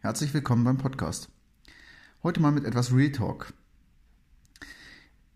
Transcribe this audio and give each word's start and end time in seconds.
Herzlich 0.00 0.32
willkommen 0.32 0.62
beim 0.62 0.78
Podcast. 0.78 1.28
Heute 2.22 2.40
mal 2.40 2.52
mit 2.52 2.64
etwas 2.64 2.94
Real 2.94 3.10
Talk. 3.10 3.52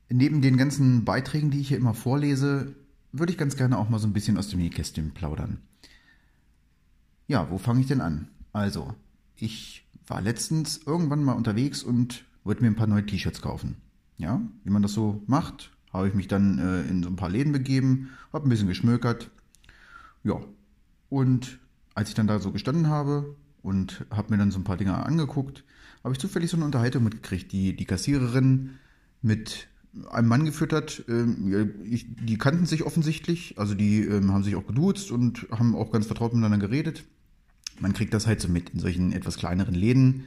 Neben 0.08 0.40
den 0.40 0.56
ganzen 0.56 1.04
Beiträgen, 1.04 1.50
die 1.50 1.60
ich 1.60 1.68
hier 1.68 1.78
immer 1.78 1.94
vorlese, 1.94 2.76
würde 3.10 3.32
ich 3.32 3.38
ganz 3.38 3.56
gerne 3.56 3.76
auch 3.76 3.88
mal 3.88 3.98
so 3.98 4.06
ein 4.06 4.12
bisschen 4.12 4.38
aus 4.38 4.50
dem 4.50 4.60
Nähkästchen 4.60 5.10
plaudern. 5.14 5.58
Ja, 7.26 7.50
wo 7.50 7.58
fange 7.58 7.80
ich 7.80 7.88
denn 7.88 8.00
an? 8.00 8.28
Also, 8.52 8.94
ich 9.34 9.84
war 10.06 10.20
letztens 10.20 10.80
irgendwann 10.86 11.24
mal 11.24 11.32
unterwegs 11.32 11.82
und 11.82 12.24
wollte 12.44 12.62
mir 12.62 12.68
ein 12.68 12.76
paar 12.76 12.86
neue 12.86 13.04
T-Shirts 13.04 13.42
kaufen. 13.42 13.78
Ja, 14.16 14.40
wie 14.62 14.70
man 14.70 14.82
das 14.82 14.92
so 14.92 15.24
macht, 15.26 15.72
habe 15.92 16.06
ich 16.06 16.14
mich 16.14 16.28
dann 16.28 16.60
äh, 16.60 16.82
in 16.82 17.02
so 17.02 17.08
ein 17.08 17.16
paar 17.16 17.30
Läden 17.30 17.52
begeben, 17.52 18.10
habe 18.32 18.46
ein 18.46 18.50
bisschen 18.50 18.68
geschmökert. 18.68 19.28
Ja, 20.22 20.40
und 21.08 21.58
als 21.96 22.10
ich 22.10 22.14
dann 22.14 22.28
da 22.28 22.38
so 22.38 22.52
gestanden 22.52 22.86
habe 22.86 23.34
und 23.62 24.04
habe 24.10 24.30
mir 24.30 24.38
dann 24.38 24.50
so 24.50 24.58
ein 24.58 24.64
paar 24.64 24.76
Dinge 24.76 24.94
angeguckt, 24.94 25.64
habe 26.02 26.14
ich 26.14 26.20
zufällig 26.20 26.50
so 26.50 26.56
eine 26.56 26.66
Unterhaltung 26.66 27.04
mitgekriegt, 27.04 27.52
die 27.52 27.76
die 27.76 27.84
Kassiererin 27.84 28.78
mit 29.22 29.68
einem 30.10 30.28
Mann 30.28 30.44
geführt 30.44 30.72
hat. 30.72 31.04
Ähm, 31.08 31.72
die 31.84 32.38
kannten 32.38 32.66
sich 32.66 32.84
offensichtlich, 32.84 33.58
also 33.58 33.74
die 33.74 34.00
ähm, 34.00 34.32
haben 34.32 34.42
sich 34.42 34.56
auch 34.56 34.66
geduzt 34.66 35.10
und 35.10 35.46
haben 35.50 35.76
auch 35.76 35.92
ganz 35.92 36.06
vertraut 36.06 36.32
miteinander 36.32 36.66
geredet. 36.66 37.04
Man 37.80 37.92
kriegt 37.92 38.12
das 38.14 38.26
halt 38.26 38.40
so 38.40 38.48
mit 38.48 38.70
in 38.70 38.80
solchen 38.80 39.12
etwas 39.12 39.36
kleineren 39.36 39.74
Läden, 39.74 40.24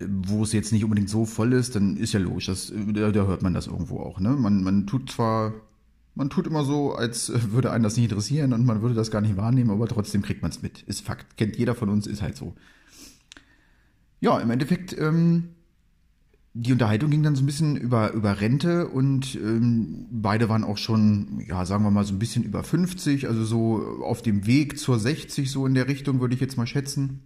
wo 0.00 0.42
es 0.42 0.52
jetzt 0.52 0.72
nicht 0.72 0.84
unbedingt 0.84 1.10
so 1.10 1.26
voll 1.26 1.52
ist, 1.52 1.74
dann 1.76 1.96
ist 1.96 2.12
ja 2.12 2.20
logisch, 2.20 2.46
das, 2.46 2.72
da, 2.74 3.10
da 3.10 3.26
hört 3.26 3.42
man 3.42 3.54
das 3.54 3.66
irgendwo 3.66 4.00
auch. 4.00 4.18
Ne? 4.18 4.30
Man, 4.30 4.62
man 4.62 4.86
tut 4.86 5.10
zwar 5.10 5.52
man 6.14 6.30
tut 6.30 6.46
immer 6.46 6.64
so, 6.64 6.94
als 6.94 7.32
würde 7.52 7.70
einen 7.70 7.84
das 7.84 7.96
nicht 7.96 8.10
interessieren 8.10 8.52
und 8.52 8.64
man 8.64 8.82
würde 8.82 8.94
das 8.94 9.10
gar 9.10 9.20
nicht 9.20 9.36
wahrnehmen, 9.36 9.70
aber 9.70 9.88
trotzdem 9.88 10.22
kriegt 10.22 10.42
man 10.42 10.50
es 10.50 10.62
mit. 10.62 10.82
Ist 10.82 11.00
Fakt. 11.02 11.36
Kennt 11.36 11.56
jeder 11.56 11.74
von 11.74 11.88
uns, 11.88 12.06
ist 12.06 12.22
halt 12.22 12.36
so. 12.36 12.54
Ja, 14.20 14.38
im 14.38 14.50
Endeffekt, 14.50 14.96
ähm, 14.98 15.50
die 16.52 16.72
Unterhaltung 16.72 17.10
ging 17.10 17.22
dann 17.22 17.36
so 17.36 17.42
ein 17.42 17.46
bisschen 17.46 17.76
über, 17.76 18.12
über 18.12 18.40
Rente 18.40 18.88
und 18.88 19.36
ähm, 19.36 20.06
beide 20.10 20.48
waren 20.48 20.64
auch 20.64 20.78
schon, 20.78 21.40
ja, 21.46 21.64
sagen 21.64 21.84
wir 21.84 21.90
mal, 21.90 22.04
so 22.04 22.12
ein 22.12 22.18
bisschen 22.18 22.42
über 22.42 22.64
50, 22.64 23.28
also 23.28 23.44
so 23.44 24.02
auf 24.02 24.20
dem 24.20 24.46
Weg 24.46 24.78
zur 24.78 24.98
60, 24.98 25.50
so 25.50 25.64
in 25.64 25.74
der 25.74 25.86
Richtung, 25.86 26.20
würde 26.20 26.34
ich 26.34 26.40
jetzt 26.40 26.56
mal 26.56 26.66
schätzen. 26.66 27.20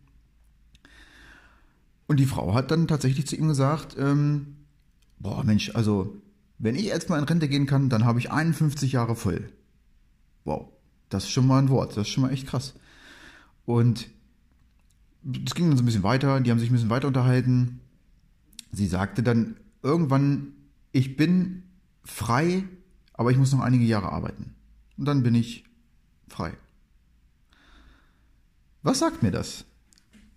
Und 2.07 2.21
die 2.21 2.27
Frau 2.27 2.55
hat 2.55 2.71
dann 2.71 2.87
tatsächlich 2.87 3.27
zu 3.27 3.35
ihm 3.35 3.49
gesagt, 3.49 3.97
ähm, 3.99 4.57
boah, 5.19 5.43
Mensch, 5.43 5.75
also 5.75 6.15
wenn 6.65 6.77
ich 6.77 6.85
jetzt 6.85 7.11
mal 7.11 7.19
in 7.19 7.25
Rente 7.25 7.47
gehen 7.47 7.67
kann, 7.67 7.91
dann 7.91 8.07
habe 8.07 8.19
ich 8.19 8.31
51 8.31 8.91
Jahre 8.93 9.17
voll. 9.17 9.53
Wow, 10.45 10.71
das 11.11 11.25
ist 11.25 11.31
schon 11.31 11.47
mal 11.47 11.59
ein 11.59 11.69
Wort, 11.69 11.91
das 11.91 12.07
ist 12.07 12.09
schon 12.09 12.23
mal 12.23 12.33
echt 12.33 12.47
krass. 12.47 12.73
Und 13.67 14.09
es 15.45 15.55
ging 15.55 15.69
dann 15.69 15.77
so 15.77 15.83
ein 15.83 15.87
bisschen 15.87 16.03
weiter, 16.03 16.41
die 16.41 16.51
haben 16.51 16.59
sich 16.59 16.71
ein 16.71 16.73
bisschen 16.73 16.89
weiter 16.89 17.09
unterhalten. 17.09 17.81
Sie 18.73 18.87
sagte 18.87 19.23
dann 19.23 19.59
irgendwann, 19.83 20.55
ich 20.91 21.19
bin 21.19 21.65
frei, 22.03 22.65
aber 23.13 23.31
ich 23.31 23.37
muss 23.37 23.53
noch 23.53 23.61
einige 23.61 23.85
Jahre 23.85 24.11
arbeiten. 24.11 24.55
Und 24.97 25.05
dann 25.05 25.23
bin 25.23 25.35
ich 25.35 25.65
frei. 26.29 26.55
Was 28.83 29.01
sagt 29.01 29.23
mir 29.23 29.33
das? 29.33 29.67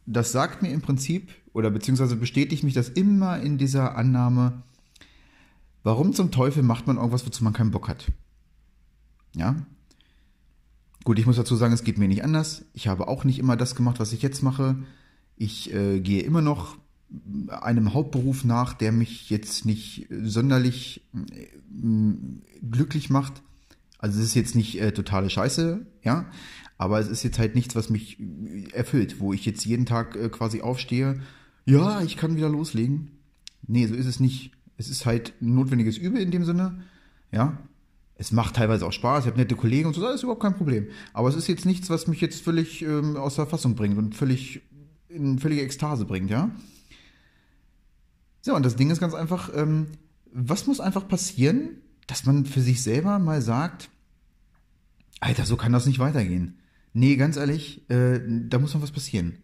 Das 0.06 0.34
sagt 0.34 0.62
mir 0.62 0.72
im 0.72 0.82
Prinzip, 0.82 1.32
oder 1.54 1.72
beziehungsweise 1.72 2.18
bestätigt 2.18 2.66
mich 2.66 2.74
das 2.74 2.90
immer 2.90 3.40
in 3.40 3.58
dieser 3.58 3.96
Annahme, 3.96 4.64
Warum 5.88 6.12
zum 6.12 6.32
Teufel 6.32 6.64
macht 6.64 6.86
man 6.86 6.98
irgendwas, 6.98 7.26
wozu 7.26 7.46
man 7.46 7.54
keinen 7.54 7.72
Bock 7.72 7.88
hat? 7.88 8.12
Ja? 9.38 9.56
Gut, 11.06 11.18
ich 11.18 11.26
muss 11.26 11.38
dazu 11.38 11.56
sagen, 11.56 11.74
es 11.74 11.86
geht 11.86 11.98
mir 11.98 12.10
nicht 12.10 12.26
anders. 12.26 12.66
Ich 12.74 12.90
habe 12.90 13.08
auch 13.08 13.24
nicht 13.24 13.40
immer 13.40 13.56
das 13.56 13.74
gemacht, 13.74 14.02
was 14.02 14.12
ich 14.12 14.22
jetzt 14.22 14.44
mache. 14.44 14.76
Ich 15.38 15.74
äh, 15.74 16.02
gehe 16.02 16.24
immer 16.24 16.42
noch 16.42 16.78
einem 17.48 17.94
Hauptberuf 17.94 18.44
nach, 18.44 18.74
der 18.74 18.92
mich 18.92 19.30
jetzt 19.30 19.66
nicht 19.66 20.10
sonderlich 20.24 21.08
äh, 21.32 21.48
glücklich 22.70 23.10
macht. 23.10 23.42
Also 23.98 24.20
es 24.20 24.26
ist 24.26 24.36
jetzt 24.36 24.56
nicht 24.56 24.82
äh, 24.82 24.92
totale 24.92 25.30
Scheiße, 25.30 25.86
ja, 26.04 26.26
aber 26.78 27.00
es 27.00 27.08
ist 27.08 27.24
jetzt 27.24 27.40
halt 27.40 27.56
nichts, 27.56 27.78
was 27.78 27.90
mich 27.90 28.18
erfüllt, 28.74 29.22
wo 29.22 29.32
ich 29.32 29.46
jetzt 29.46 29.64
jeden 29.64 29.86
Tag 29.86 30.18
äh, 30.18 30.28
quasi 30.28 30.60
aufstehe. 30.60 31.22
Ja, 31.66 32.02
ich 32.02 32.18
kann 32.18 32.36
wieder 32.36 32.50
loslegen. 32.50 33.12
Nee, 33.66 33.88
so 33.88 33.96
ist 33.96 34.06
es 34.06 34.20
nicht. 34.20 34.52
Es 34.78 34.90
ist 34.90 35.06
halt 35.06 35.34
ein 35.42 35.56
notwendiges 35.56 35.98
Übel 35.98 36.22
in 36.22 36.32
dem 36.32 36.46
Sinne. 36.46 36.84
Ja. 37.32 37.58
Es 38.16 38.32
macht 38.32 38.56
teilweise 38.56 38.86
auch 38.86 38.94
Spaß. 38.94 39.26
Ich 39.26 39.28
habe 39.30 39.40
nette 39.40 39.56
Kollegen 39.56 39.88
und 39.88 39.94
so, 39.94 40.02
das 40.02 40.16
ist 40.16 40.24
überhaupt 40.24 40.42
kein 40.42 40.56
Problem. 40.56 40.88
Aber 41.14 41.30
es 41.30 41.36
ist 41.36 41.48
jetzt 41.48 41.66
nichts, 41.66 41.90
was 41.90 42.08
mich 42.08 42.20
jetzt 42.22 42.42
völlig 42.42 42.82
ähm, 42.82 43.16
aus 43.16 43.36
der 43.36 43.46
Fassung 43.46 43.76
bringt 43.76 43.98
und 43.98 44.16
völlig 44.16 44.62
in 45.10 45.40
völlige 45.40 45.62
Ekstase 45.62 46.06
bringt, 46.06 46.30
ja. 46.30 46.52
So, 48.42 48.56
und 48.56 48.66
das 48.66 48.76
Ding 48.76 48.90
ist 48.90 49.00
ganz 49.00 49.14
einfach, 49.14 49.52
ähm, 49.54 49.88
was 50.32 50.68
muss 50.68 50.80
einfach 50.80 51.08
passieren, 51.08 51.82
dass 52.08 52.26
man 52.26 52.46
für 52.46 52.62
sich 52.62 52.82
selber 52.82 53.20
mal 53.20 53.42
sagt, 53.42 53.90
Alter, 55.20 55.46
so 55.46 55.58
kann 55.58 55.74
das 55.74 55.86
nicht 55.86 56.00
weitergehen. 56.00 56.60
Nee, 56.94 57.16
ganz 57.16 57.38
ehrlich, 57.38 57.90
äh, 57.90 58.20
da 58.26 58.60
muss 58.60 58.74
noch 58.74 58.82
was 58.82 58.92
passieren. 58.92 59.38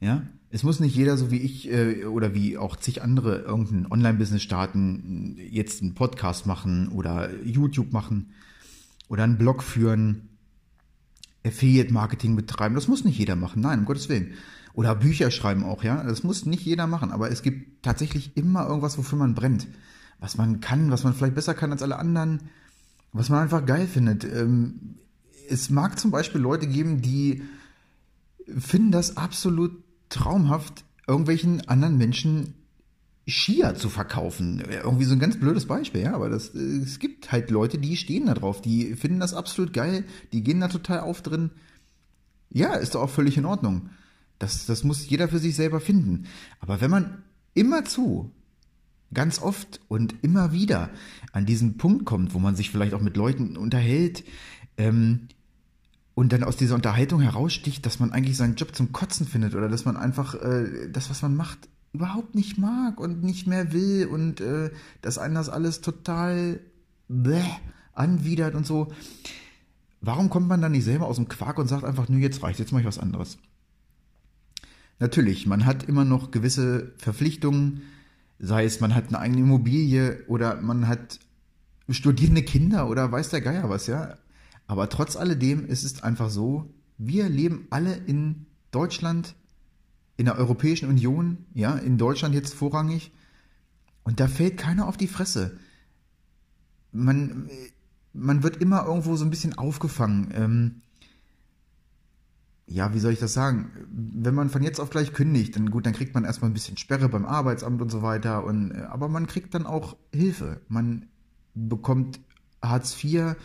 Ja? 0.00 0.22
Es 0.56 0.62
muss 0.62 0.80
nicht 0.80 0.96
jeder, 0.96 1.18
so 1.18 1.30
wie 1.30 1.36
ich 1.36 1.70
äh, 1.70 2.06
oder 2.06 2.32
wie 2.32 2.56
auch 2.56 2.76
zig 2.76 3.02
andere, 3.02 3.40
irgendein 3.40 3.92
Online-Business 3.92 4.42
starten, 4.42 5.36
jetzt 5.50 5.82
einen 5.82 5.92
Podcast 5.92 6.46
machen 6.46 6.88
oder 6.88 7.28
YouTube 7.44 7.92
machen 7.92 8.30
oder 9.08 9.24
einen 9.24 9.36
Blog 9.36 9.62
führen, 9.62 10.30
Affiliate-Marketing 11.44 12.36
betreiben. 12.36 12.74
Das 12.74 12.88
muss 12.88 13.04
nicht 13.04 13.18
jeder 13.18 13.36
machen, 13.36 13.60
nein, 13.60 13.80
um 13.80 13.84
Gottes 13.84 14.08
Willen. 14.08 14.32
Oder 14.72 14.94
Bücher 14.94 15.30
schreiben 15.30 15.62
auch, 15.62 15.84
ja. 15.84 16.02
Das 16.02 16.22
muss 16.22 16.46
nicht 16.46 16.64
jeder 16.64 16.86
machen, 16.86 17.12
aber 17.12 17.30
es 17.30 17.42
gibt 17.42 17.82
tatsächlich 17.82 18.34
immer 18.34 18.66
irgendwas, 18.66 18.96
wofür 18.96 19.18
man 19.18 19.34
brennt. 19.34 19.66
Was 20.20 20.38
man 20.38 20.60
kann, 20.60 20.90
was 20.90 21.04
man 21.04 21.12
vielleicht 21.12 21.34
besser 21.34 21.52
kann 21.52 21.70
als 21.70 21.82
alle 21.82 21.98
anderen, 21.98 22.44
was 23.12 23.28
man 23.28 23.42
einfach 23.42 23.66
geil 23.66 23.86
findet. 23.86 24.24
Ähm, 24.24 24.94
es 25.50 25.68
mag 25.68 25.98
zum 25.98 26.10
Beispiel 26.10 26.40
Leute 26.40 26.66
geben, 26.66 27.02
die 27.02 27.42
finden 28.56 28.90
das 28.90 29.18
absolut 29.18 29.84
traumhaft, 30.08 30.84
irgendwelchen 31.06 31.68
anderen 31.68 31.96
Menschen 31.96 32.54
Skier 33.28 33.74
zu 33.74 33.88
verkaufen. 33.88 34.62
Irgendwie 34.70 35.04
so 35.04 35.12
ein 35.12 35.18
ganz 35.18 35.38
blödes 35.38 35.66
Beispiel, 35.66 36.02
ja, 36.02 36.14
aber 36.14 36.28
das, 36.28 36.54
es 36.54 36.98
gibt 36.98 37.32
halt 37.32 37.50
Leute, 37.50 37.78
die 37.78 37.96
stehen 37.96 38.26
da 38.26 38.34
drauf, 38.34 38.62
die 38.62 38.94
finden 38.94 39.20
das 39.20 39.34
absolut 39.34 39.72
geil, 39.72 40.04
die 40.32 40.42
gehen 40.42 40.60
da 40.60 40.68
total 40.68 41.00
auf 41.00 41.22
drin. 41.22 41.50
Ja, 42.50 42.74
ist 42.74 42.94
doch 42.94 43.02
auch 43.02 43.10
völlig 43.10 43.36
in 43.36 43.44
Ordnung. 43.44 43.90
Das, 44.38 44.66
das 44.66 44.84
muss 44.84 45.08
jeder 45.08 45.28
für 45.28 45.38
sich 45.38 45.56
selber 45.56 45.80
finden. 45.80 46.26
Aber 46.60 46.80
wenn 46.80 46.90
man 46.90 47.22
immer 47.54 47.84
zu, 47.84 48.30
ganz 49.12 49.40
oft 49.40 49.80
und 49.88 50.14
immer 50.22 50.52
wieder 50.52 50.90
an 51.32 51.46
diesen 51.46 51.78
Punkt 51.78 52.04
kommt, 52.04 52.34
wo 52.34 52.38
man 52.38 52.54
sich 52.54 52.70
vielleicht 52.70 52.94
auch 52.94 53.00
mit 53.00 53.16
Leuten 53.16 53.56
unterhält, 53.56 54.24
ähm, 54.76 55.28
und 56.16 56.32
dann 56.32 56.44
aus 56.44 56.56
dieser 56.56 56.74
Unterhaltung 56.76 57.20
heraussticht, 57.20 57.84
dass 57.84 58.00
man 58.00 58.10
eigentlich 58.10 58.38
seinen 58.38 58.56
Job 58.56 58.74
zum 58.74 58.90
Kotzen 58.90 59.26
findet 59.26 59.54
oder 59.54 59.68
dass 59.68 59.84
man 59.84 59.98
einfach 59.98 60.34
äh, 60.34 60.88
das, 60.90 61.10
was 61.10 61.20
man 61.20 61.36
macht, 61.36 61.68
überhaupt 61.92 62.34
nicht 62.34 62.56
mag 62.56 62.98
und 62.98 63.22
nicht 63.22 63.46
mehr 63.46 63.70
will 63.74 64.06
und 64.06 64.40
äh, 64.40 64.70
dass 65.02 65.18
einen 65.18 65.34
das 65.34 65.50
alles 65.50 65.82
total 65.82 66.58
bläh, 67.08 67.44
anwidert 67.92 68.54
und 68.54 68.66
so. 68.66 68.88
Warum 70.00 70.30
kommt 70.30 70.48
man 70.48 70.62
dann 70.62 70.72
nicht 70.72 70.84
selber 70.84 71.06
aus 71.06 71.16
dem 71.16 71.28
Quark 71.28 71.58
und 71.58 71.68
sagt 71.68 71.84
einfach, 71.84 72.08
nö, 72.08 72.16
jetzt 72.16 72.42
reicht, 72.42 72.60
jetzt 72.60 72.72
mache 72.72 72.80
ich 72.80 72.88
was 72.88 72.98
anderes? 72.98 73.36
Natürlich, 74.98 75.46
man 75.46 75.66
hat 75.66 75.82
immer 75.82 76.06
noch 76.06 76.30
gewisse 76.30 76.94
Verpflichtungen, 76.96 77.82
sei 78.38 78.64
es 78.64 78.80
man 78.80 78.94
hat 78.94 79.08
eine 79.08 79.18
eigene 79.18 79.42
Immobilie 79.42 80.24
oder 80.28 80.62
man 80.62 80.88
hat 80.88 81.20
studierende 81.90 82.42
Kinder 82.42 82.88
oder 82.88 83.12
weiß 83.12 83.28
der 83.28 83.42
Geier 83.42 83.68
was, 83.68 83.86
ja. 83.86 84.16
Aber 84.66 84.88
trotz 84.88 85.16
alledem 85.16 85.66
ist 85.66 85.84
es 85.84 86.02
einfach 86.02 86.30
so, 86.30 86.72
wir 86.98 87.28
leben 87.28 87.66
alle 87.70 87.94
in 87.94 88.46
Deutschland, 88.70 89.34
in 90.16 90.26
der 90.26 90.38
Europäischen 90.38 90.88
Union, 90.88 91.44
ja, 91.54 91.74
in 91.76 91.98
Deutschland 91.98 92.34
jetzt 92.34 92.54
vorrangig. 92.54 93.12
Und 94.02 94.20
da 94.20 94.28
fällt 94.28 94.56
keiner 94.56 94.86
auf 94.88 94.96
die 94.96 95.08
Fresse. 95.08 95.58
Man, 96.92 97.50
man 98.12 98.42
wird 98.42 98.56
immer 98.58 98.86
irgendwo 98.86 99.16
so 99.16 99.24
ein 99.24 99.30
bisschen 99.30 99.58
aufgefangen. 99.58 100.32
Ähm, 100.34 100.82
ja, 102.66 102.92
wie 102.94 102.98
soll 102.98 103.12
ich 103.12 103.20
das 103.20 103.32
sagen? 103.32 103.70
Wenn 103.90 104.34
man 104.34 104.50
von 104.50 104.62
jetzt 104.62 104.80
auf 104.80 104.90
gleich 104.90 105.12
kündigt, 105.12 105.54
dann 105.54 105.70
gut, 105.70 105.86
dann 105.86 105.92
kriegt 105.92 106.14
man 106.14 106.24
erstmal 106.24 106.50
ein 106.50 106.54
bisschen 106.54 106.76
Sperre 106.76 107.08
beim 107.08 107.24
Arbeitsamt 107.24 107.80
und 107.80 107.90
so 107.90 108.02
weiter. 108.02 108.44
Und, 108.44 108.72
äh, 108.72 108.82
aber 108.82 109.08
man 109.08 109.26
kriegt 109.26 109.54
dann 109.54 109.66
auch 109.66 109.96
Hilfe. 110.12 110.60
Man 110.68 111.06
bekommt 111.54 112.20
Hartz 112.62 113.02
IV, 113.02 113.36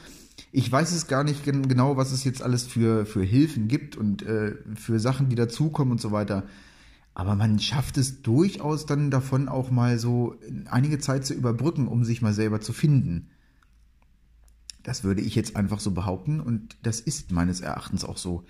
ich 0.51 0.71
weiß 0.71 0.91
es 0.91 1.07
gar 1.07 1.23
nicht 1.23 1.43
genau, 1.43 1.97
was 1.97 2.11
es 2.11 2.23
jetzt 2.23 2.41
alles 2.41 2.65
für, 2.65 3.05
für 3.05 3.23
Hilfen 3.23 3.67
gibt 3.67 3.95
und 3.95 4.23
äh, 4.23 4.55
für 4.75 4.99
Sachen, 4.99 5.29
die 5.29 5.35
dazukommen 5.35 5.91
und 5.91 6.01
so 6.01 6.11
weiter. 6.11 6.45
Aber 7.13 7.35
man 7.35 7.59
schafft 7.59 7.97
es 7.97 8.21
durchaus 8.21 8.85
dann 8.85 9.11
davon 9.11 9.49
auch 9.49 9.69
mal 9.69 9.99
so 9.99 10.35
einige 10.65 10.99
Zeit 10.99 11.25
zu 11.25 11.33
überbrücken, 11.33 11.87
um 11.87 12.05
sich 12.05 12.21
mal 12.21 12.33
selber 12.33 12.61
zu 12.61 12.73
finden. 12.73 13.29
Das 14.83 15.03
würde 15.03 15.21
ich 15.21 15.35
jetzt 15.35 15.55
einfach 15.55 15.79
so 15.79 15.91
behaupten 15.91 16.39
und 16.39 16.77
das 16.83 16.99
ist 16.99 17.31
meines 17.31 17.61
Erachtens 17.61 18.05
auch 18.05 18.17
so. 18.17 18.43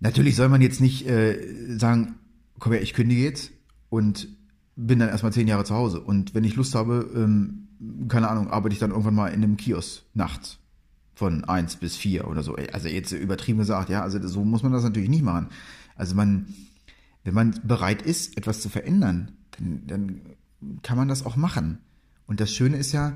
Natürlich 0.00 0.34
soll 0.34 0.48
man 0.48 0.60
jetzt 0.60 0.80
nicht 0.80 1.06
äh, 1.06 1.78
sagen, 1.78 2.16
komm 2.58 2.72
her, 2.72 2.82
ich 2.82 2.92
kündige 2.92 3.22
jetzt 3.22 3.52
und 3.88 4.28
bin 4.74 4.98
dann 4.98 5.08
erstmal 5.08 5.32
zehn 5.32 5.48
Jahre 5.48 5.64
zu 5.64 5.74
Hause. 5.74 6.00
Und 6.00 6.34
wenn 6.34 6.44
ich 6.44 6.56
Lust 6.56 6.74
habe, 6.74 7.10
ähm, 7.14 7.61
keine 8.08 8.28
Ahnung, 8.28 8.50
arbeite 8.50 8.72
ich 8.74 8.78
dann 8.78 8.90
irgendwann 8.90 9.14
mal 9.14 9.28
in 9.28 9.42
einem 9.42 9.56
Kiosk 9.56 10.02
nachts 10.14 10.58
von 11.14 11.44
eins 11.44 11.76
bis 11.76 11.96
vier 11.96 12.28
oder 12.28 12.42
so. 12.42 12.56
Also 12.72 12.88
jetzt 12.88 13.12
übertrieben 13.12 13.58
gesagt, 13.58 13.88
ja, 13.88 14.02
also 14.02 14.26
so 14.26 14.44
muss 14.44 14.62
man 14.62 14.72
das 14.72 14.82
natürlich 14.82 15.08
nicht 15.10 15.22
machen. 15.22 15.48
Also 15.96 16.14
man, 16.14 16.46
wenn 17.24 17.34
man 17.34 17.60
bereit 17.64 18.02
ist, 18.02 18.36
etwas 18.36 18.60
zu 18.60 18.68
verändern, 18.68 19.32
dann, 19.58 19.86
dann 19.86 20.20
kann 20.82 20.96
man 20.96 21.08
das 21.08 21.26
auch 21.26 21.36
machen. 21.36 21.78
Und 22.26 22.40
das 22.40 22.52
Schöne 22.52 22.76
ist 22.76 22.92
ja, 22.92 23.12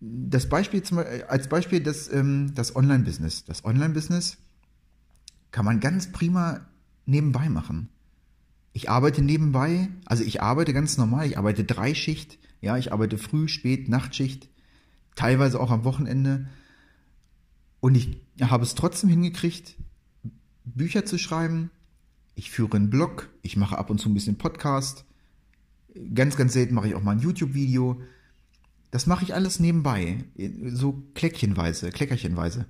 das 0.00 0.48
Beispiel 0.48 0.82
zum, 0.82 0.98
als 1.28 1.48
Beispiel 1.48 1.80
das, 1.80 2.10
ähm, 2.12 2.52
das 2.54 2.74
Online-Business. 2.74 3.44
Das 3.44 3.64
Online-Business 3.64 4.38
kann 5.50 5.64
man 5.64 5.80
ganz 5.80 6.10
prima 6.10 6.60
nebenbei 7.06 7.48
machen. 7.48 7.90
Ich 8.72 8.88
arbeite 8.88 9.20
nebenbei, 9.20 9.88
also 10.06 10.22
ich 10.22 10.42
arbeite 10.42 10.72
ganz 10.72 10.96
normal, 10.96 11.26
ich 11.26 11.36
arbeite 11.36 11.64
Dreischicht, 11.64 12.38
ja, 12.60 12.76
ich 12.76 12.92
arbeite 12.92 13.18
früh, 13.18 13.48
spät, 13.48 13.88
Nachtschicht, 13.88 14.48
teilweise 15.14 15.60
auch 15.60 15.70
am 15.70 15.84
Wochenende. 15.84 16.46
Und 17.80 17.94
ich 17.94 18.18
habe 18.40 18.64
es 18.64 18.74
trotzdem 18.74 19.08
hingekriegt, 19.08 19.76
Bücher 20.64 21.04
zu 21.04 21.18
schreiben. 21.18 21.70
Ich 22.34 22.50
führe 22.50 22.76
einen 22.76 22.90
Blog, 22.90 23.30
ich 23.42 23.56
mache 23.56 23.78
ab 23.78 23.90
und 23.90 23.98
zu 23.98 24.08
ein 24.08 24.14
bisschen 24.14 24.38
Podcast. 24.38 25.04
Ganz, 26.14 26.36
ganz 26.36 26.52
selten 26.52 26.74
mache 26.74 26.88
ich 26.88 26.94
auch 26.94 27.02
mal 27.02 27.12
ein 27.12 27.20
YouTube-Video. 27.20 28.00
Das 28.90 29.06
mache 29.06 29.24
ich 29.24 29.34
alles 29.34 29.60
nebenbei, 29.60 30.24
so 30.66 31.04
kleckerchenweise, 31.14 31.90
kleckerchenweise. 31.90 32.66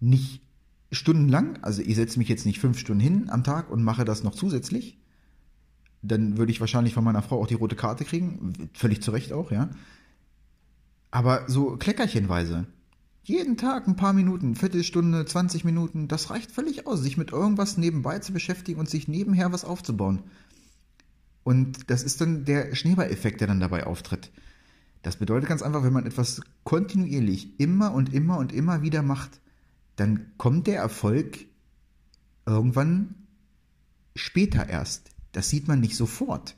Nicht 0.00 0.42
stundenlang, 0.90 1.58
also 1.62 1.82
ich 1.82 1.96
setze 1.96 2.18
mich 2.18 2.28
jetzt 2.28 2.46
nicht 2.46 2.60
fünf 2.60 2.78
Stunden 2.78 3.00
hin 3.00 3.30
am 3.30 3.44
Tag 3.44 3.70
und 3.70 3.82
mache 3.82 4.04
das 4.04 4.22
noch 4.22 4.34
zusätzlich, 4.34 4.98
dann 6.02 6.36
würde 6.36 6.52
ich 6.52 6.60
wahrscheinlich 6.60 6.94
von 6.94 7.04
meiner 7.04 7.22
Frau 7.22 7.40
auch 7.40 7.46
die 7.46 7.54
rote 7.54 7.76
Karte 7.76 8.04
kriegen. 8.04 8.70
Völlig 8.74 9.02
zu 9.02 9.12
Recht 9.12 9.32
auch, 9.32 9.50
ja. 9.50 9.70
Aber 11.10 11.48
so 11.48 11.76
kleckerchenweise. 11.76 12.66
Jeden 13.24 13.56
Tag 13.56 13.86
ein 13.86 13.94
paar 13.94 14.12
Minuten, 14.12 14.56
Viertelstunde, 14.56 15.24
20 15.24 15.64
Minuten, 15.64 16.08
das 16.08 16.30
reicht 16.30 16.50
völlig 16.50 16.88
aus, 16.88 17.00
sich 17.00 17.16
mit 17.16 17.30
irgendwas 17.30 17.76
nebenbei 17.76 18.18
zu 18.18 18.32
beschäftigen 18.32 18.80
und 18.80 18.90
sich 18.90 19.06
nebenher 19.06 19.52
was 19.52 19.64
aufzubauen. 19.64 20.24
Und 21.44 21.88
das 21.90 22.02
ist 22.02 22.20
dann 22.20 22.44
der 22.44 22.74
Schneeballeffekt, 22.74 23.40
der 23.40 23.46
dann 23.46 23.60
dabei 23.60 23.86
auftritt. 23.86 24.32
Das 25.02 25.16
bedeutet 25.16 25.48
ganz 25.48 25.62
einfach, 25.62 25.84
wenn 25.84 25.92
man 25.92 26.06
etwas 26.06 26.40
kontinuierlich 26.64 27.60
immer 27.60 27.92
und 27.92 28.12
immer 28.12 28.38
und 28.38 28.52
immer 28.52 28.82
wieder 28.82 29.02
macht, 29.02 29.40
dann 29.96 30.32
kommt 30.36 30.66
der 30.66 30.78
Erfolg 30.78 31.46
irgendwann 32.44 33.14
später 34.16 34.68
erst. 34.68 35.11
Das 35.32 35.48
sieht 35.48 35.68
man 35.68 35.80
nicht 35.80 35.96
sofort. 35.96 36.54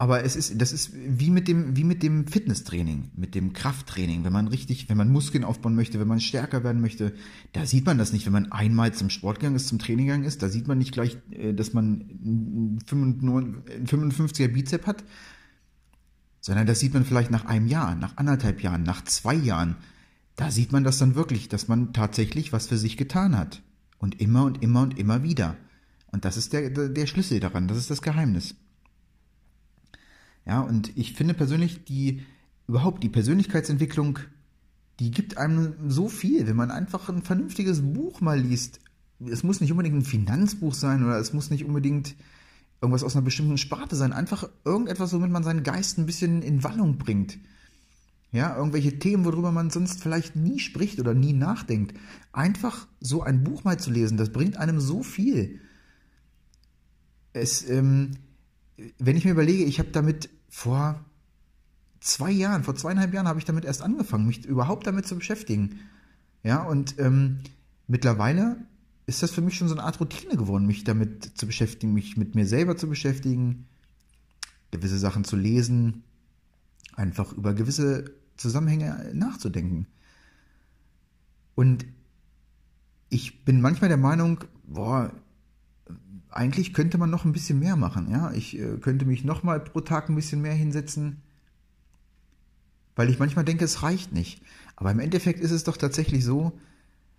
Aber 0.00 0.22
es 0.22 0.36
ist, 0.36 0.60
das 0.60 0.72
ist 0.72 0.92
wie 0.94 1.28
mit 1.28 1.48
dem, 1.48 1.76
wie 1.76 1.82
mit 1.82 2.04
dem 2.04 2.28
Fitnesstraining, 2.28 3.10
mit 3.16 3.34
dem 3.34 3.52
Krafttraining. 3.52 4.22
Wenn 4.22 4.32
man 4.32 4.46
richtig, 4.46 4.88
wenn 4.88 4.96
man 4.96 5.10
Muskeln 5.10 5.42
aufbauen 5.42 5.74
möchte, 5.74 5.98
wenn 5.98 6.06
man 6.06 6.20
stärker 6.20 6.62
werden 6.62 6.80
möchte, 6.80 7.14
da 7.52 7.66
sieht 7.66 7.84
man 7.84 7.98
das 7.98 8.12
nicht. 8.12 8.24
Wenn 8.24 8.32
man 8.32 8.52
einmal 8.52 8.94
zum 8.94 9.10
Sport 9.10 9.40
gegangen 9.40 9.56
ist, 9.56 9.66
zum 9.66 9.80
Training 9.80 10.06
gegangen 10.06 10.24
ist, 10.24 10.40
da 10.40 10.48
sieht 10.48 10.68
man 10.68 10.78
nicht 10.78 10.92
gleich, 10.92 11.18
äh, 11.32 11.52
dass 11.52 11.72
man 11.72 12.08
einen 12.22 12.78
55er 12.86 14.46
Bizep 14.46 14.86
hat, 14.86 15.02
sondern 16.40 16.68
das 16.68 16.78
sieht 16.78 16.94
man 16.94 17.04
vielleicht 17.04 17.32
nach 17.32 17.46
einem 17.46 17.66
Jahr, 17.66 17.96
nach 17.96 18.16
anderthalb 18.18 18.62
Jahren, 18.62 18.84
nach 18.84 19.02
zwei 19.02 19.34
Jahren. 19.34 19.74
Da 20.36 20.52
sieht 20.52 20.70
man 20.70 20.84
das 20.84 20.98
dann 20.98 21.16
wirklich, 21.16 21.48
dass 21.48 21.66
man 21.66 21.92
tatsächlich 21.92 22.52
was 22.52 22.68
für 22.68 22.78
sich 22.78 22.96
getan 22.96 23.36
hat. 23.36 23.62
Und 23.98 24.20
immer 24.20 24.44
und 24.44 24.62
immer 24.62 24.82
und 24.82 24.96
immer 24.96 25.24
wieder. 25.24 25.56
Und 26.10 26.24
das 26.24 26.36
ist 26.36 26.52
der, 26.52 26.70
der 26.70 27.06
Schlüssel 27.06 27.40
daran, 27.40 27.68
das 27.68 27.78
ist 27.78 27.90
das 27.90 28.02
Geheimnis. 28.02 28.54
Ja, 30.46 30.60
und 30.60 30.96
ich 30.96 31.12
finde 31.12 31.34
persönlich, 31.34 31.84
die, 31.84 32.22
überhaupt 32.66 33.02
die 33.02 33.10
Persönlichkeitsentwicklung, 33.10 34.18
die 34.98 35.10
gibt 35.10 35.36
einem 35.36 35.74
so 35.88 36.08
viel, 36.08 36.46
wenn 36.46 36.56
man 36.56 36.70
einfach 36.70 37.08
ein 37.08 37.22
vernünftiges 37.22 37.82
Buch 37.82 38.20
mal 38.20 38.40
liest. 38.40 38.80
Es 39.24 39.42
muss 39.42 39.60
nicht 39.60 39.70
unbedingt 39.70 39.96
ein 39.96 40.04
Finanzbuch 40.04 40.74
sein 40.74 41.04
oder 41.04 41.18
es 41.18 41.32
muss 41.32 41.50
nicht 41.50 41.64
unbedingt 41.64 42.14
irgendwas 42.80 43.04
aus 43.04 43.14
einer 43.14 43.24
bestimmten 43.24 43.58
Sparte 43.58 43.94
sein. 43.94 44.12
Einfach 44.12 44.48
irgendetwas, 44.64 45.12
womit 45.12 45.30
man 45.30 45.44
seinen 45.44 45.62
Geist 45.62 45.98
ein 45.98 46.06
bisschen 46.06 46.42
in 46.42 46.64
Wallung 46.64 46.96
bringt. 46.96 47.38
Ja, 48.30 48.56
irgendwelche 48.56 48.98
Themen, 48.98 49.24
worüber 49.24 49.52
man 49.52 49.70
sonst 49.70 50.02
vielleicht 50.02 50.36
nie 50.36 50.58
spricht 50.58 51.00
oder 51.00 51.14
nie 51.14 51.32
nachdenkt. 51.32 51.96
Einfach 52.32 52.86
so 53.00 53.22
ein 53.22 53.44
Buch 53.44 53.64
mal 53.64 53.78
zu 53.78 53.90
lesen, 53.90 54.16
das 54.16 54.30
bringt 54.30 54.56
einem 54.56 54.80
so 54.80 55.02
viel 55.02 55.60
es, 57.38 57.68
ähm, 57.68 58.12
wenn 58.98 59.16
ich 59.16 59.24
mir 59.24 59.32
überlege, 59.32 59.64
ich 59.64 59.78
habe 59.78 59.90
damit 59.90 60.28
vor 60.48 61.04
zwei 62.00 62.30
Jahren, 62.30 62.64
vor 62.64 62.76
zweieinhalb 62.76 63.12
Jahren 63.12 63.28
habe 63.28 63.38
ich 63.38 63.44
damit 63.44 63.64
erst 63.64 63.82
angefangen, 63.82 64.26
mich 64.26 64.44
überhaupt 64.44 64.86
damit 64.86 65.06
zu 65.06 65.16
beschäftigen. 65.16 65.80
Ja, 66.42 66.62
und 66.62 66.98
ähm, 66.98 67.40
mittlerweile 67.86 68.56
ist 69.06 69.22
das 69.22 69.30
für 69.30 69.40
mich 69.40 69.56
schon 69.56 69.68
so 69.68 69.74
eine 69.74 69.84
Art 69.84 70.00
Routine 70.00 70.36
geworden, 70.36 70.66
mich 70.66 70.84
damit 70.84 71.38
zu 71.38 71.46
beschäftigen, 71.46 71.94
mich 71.94 72.16
mit 72.16 72.34
mir 72.34 72.46
selber 72.46 72.76
zu 72.76 72.88
beschäftigen, 72.88 73.66
gewisse 74.70 74.98
Sachen 74.98 75.24
zu 75.24 75.36
lesen, 75.36 76.04
einfach 76.94 77.32
über 77.32 77.54
gewisse 77.54 78.12
Zusammenhänge 78.36 79.10
nachzudenken. 79.14 79.86
Und 81.54 81.86
ich 83.08 83.44
bin 83.44 83.60
manchmal 83.60 83.88
der 83.88 83.96
Meinung, 83.96 84.44
boah, 84.66 85.12
eigentlich 86.30 86.74
könnte 86.74 86.98
man 86.98 87.10
noch 87.10 87.24
ein 87.24 87.32
bisschen 87.32 87.58
mehr 87.58 87.76
machen. 87.76 88.10
Ja, 88.10 88.32
ich 88.32 88.58
äh, 88.58 88.76
könnte 88.80 89.04
mich 89.04 89.24
noch 89.24 89.42
mal 89.42 89.60
pro 89.60 89.80
Tag 89.80 90.08
ein 90.08 90.14
bisschen 90.14 90.42
mehr 90.42 90.54
hinsetzen, 90.54 91.22
weil 92.96 93.10
ich 93.10 93.18
manchmal 93.18 93.44
denke, 93.44 93.64
es 93.64 93.82
reicht 93.82 94.12
nicht. 94.12 94.42
Aber 94.76 94.90
im 94.90 95.00
Endeffekt 95.00 95.40
ist 95.40 95.50
es 95.50 95.64
doch 95.64 95.76
tatsächlich 95.76 96.24
so, 96.24 96.52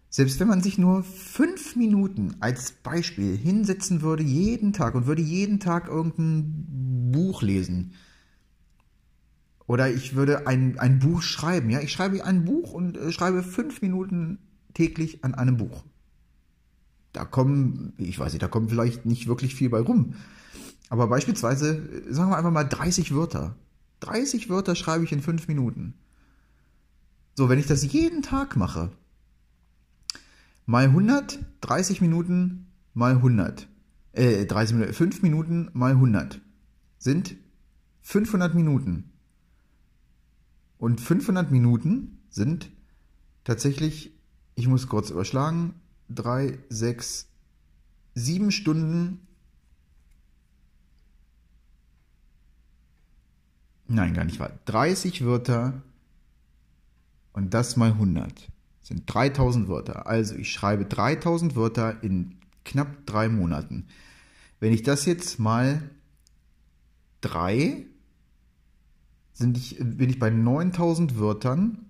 selbst 0.10 0.40
wenn 0.40 0.48
man 0.48 0.62
sich 0.62 0.78
nur 0.78 1.04
fünf 1.04 1.76
Minuten 1.76 2.36
als 2.40 2.72
Beispiel 2.72 3.38
hinsetzen 3.38 4.02
würde 4.02 4.24
jeden 4.24 4.74
Tag 4.74 4.96
und 4.96 5.06
würde 5.06 5.22
jeden 5.22 5.60
Tag 5.60 5.88
irgendein 5.88 7.12
Buch 7.12 7.42
lesen, 7.42 7.94
oder 9.68 9.92
ich 9.92 10.16
würde 10.16 10.48
ein, 10.48 10.80
ein 10.80 10.98
Buch 10.98 11.22
schreiben, 11.22 11.70
ja, 11.70 11.80
ich 11.80 11.92
schreibe 11.92 12.26
ein 12.26 12.44
Buch 12.44 12.74
und 12.74 12.98
äh, 12.98 13.12
schreibe 13.12 13.44
fünf 13.44 13.84
Minuten 13.84 14.40
täglich 14.74 15.24
an 15.24 15.36
einem 15.36 15.58
Buch 15.58 15.84
da 17.20 17.26
kommen, 17.26 17.92
ich 17.98 18.18
weiß 18.18 18.32
nicht, 18.32 18.42
da 18.42 18.48
kommt 18.48 18.70
vielleicht 18.70 19.06
nicht 19.06 19.28
wirklich 19.28 19.54
viel 19.54 19.70
bei 19.70 19.82
rum. 19.82 20.14
Aber 20.90 21.08
beispielsweise, 21.08 21.82
sagen 22.10 22.32
wir 22.32 22.38
einfach 22.38 22.52
mal 22.52 22.64
30 22.64 23.14
Wörter. 23.14 23.56
30 24.00 24.50
Wörter 24.50 24.74
schreibe 24.74 25.04
ich 25.04 25.12
in 25.12 25.22
5 25.22 25.50
Minuten. 25.50 25.96
So, 27.36 27.50
wenn 27.50 27.60
ich 27.60 27.68
das 27.68 27.84
jeden 27.92 28.22
Tag 28.22 28.56
mache, 28.56 28.90
mal 30.66 30.86
100, 30.86 31.40
30 31.60 32.00
Minuten 32.00 32.68
mal 32.94 33.16
100, 33.16 33.68
äh, 34.14 34.46
30 34.46 34.76
Minuten, 34.76 34.94
5 34.94 35.22
Minuten 35.22 35.70
mal 35.74 35.92
100 35.92 36.40
sind 37.00 37.36
500 38.02 38.56
Minuten. 38.56 39.12
Und 40.78 41.02
500 41.02 41.52
Minuten 41.52 42.20
sind 42.30 42.72
tatsächlich, 43.44 44.18
ich 44.56 44.70
muss 44.70 44.88
kurz 44.88 45.10
überschlagen, 45.10 45.74
drei, 46.10 46.58
sechs, 46.70 47.28
sieben 48.16 48.52
Stunden. 48.52 49.26
Nein, 53.88 54.14
gar 54.14 54.26
nicht 54.26 54.40
wahr. 54.40 54.52
30 54.66 55.26
Wörter 55.26 55.82
und 57.34 57.54
das 57.54 57.76
mal 57.78 57.92
100 57.92 58.50
sind 58.90 59.04
3000 59.06 59.68
Wörter. 59.68 60.08
Also 60.08 60.36
ich 60.36 60.52
schreibe 60.52 60.84
3000 60.84 61.56
Wörter 61.56 62.04
in 62.04 62.36
knapp 62.66 63.06
drei 63.06 63.30
Monaten. 63.30 63.86
Wenn 64.60 64.74
ich 64.74 64.82
das 64.82 65.06
jetzt 65.06 65.40
mal 65.40 65.90
drei, 67.22 67.86
sind 69.34 69.58
ich, 69.58 69.78
bin 69.80 70.10
ich 70.10 70.18
bei 70.18 70.32
9000 70.32 71.20
Wörtern. 71.20 71.86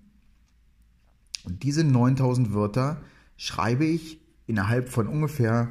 Und 1.44 1.62
diese 1.62 1.84
9000 1.84 2.52
Wörter 2.52 3.00
schreibe 3.40 3.86
ich 3.86 4.20
innerhalb 4.46 4.90
von 4.90 5.06
ungefähr 5.06 5.70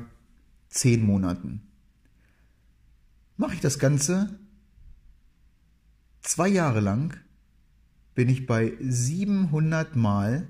zehn 0.69 1.05
Monaten. 1.05 1.61
Mache 3.37 3.53
ich 3.53 3.59
das 3.59 3.77
Ganze 3.77 4.39
zwei 6.21 6.47
Jahre 6.47 6.79
lang, 6.79 7.15
bin 8.15 8.27
ich 8.27 8.47
bei 8.47 8.75
700 8.81 9.95
Mal, 9.95 10.47